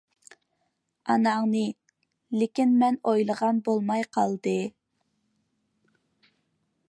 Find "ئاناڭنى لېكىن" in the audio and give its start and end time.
1.13-2.73